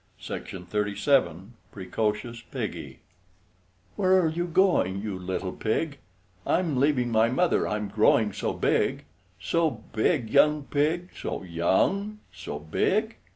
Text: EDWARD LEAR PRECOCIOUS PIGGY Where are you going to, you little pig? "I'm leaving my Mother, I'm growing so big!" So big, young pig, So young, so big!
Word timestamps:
EDWARD 0.27 0.73
LEAR 0.73 1.35
PRECOCIOUS 1.71 2.41
PIGGY 2.49 3.01
Where 3.95 4.19
are 4.19 4.29
you 4.29 4.47
going 4.47 4.95
to, 4.95 5.07
you 5.09 5.19
little 5.19 5.51
pig? 5.51 5.99
"I'm 6.43 6.77
leaving 6.79 7.11
my 7.11 7.29
Mother, 7.29 7.67
I'm 7.67 7.87
growing 7.87 8.33
so 8.33 8.51
big!" 8.51 9.05
So 9.39 9.69
big, 9.93 10.31
young 10.31 10.63
pig, 10.63 11.09
So 11.15 11.43
young, 11.43 12.17
so 12.33 12.57
big! 12.57 13.17